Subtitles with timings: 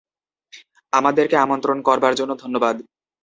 [0.93, 2.75] আমাদেরকে আমন্ত্রণ করবার জন্য ধন্যবাদ।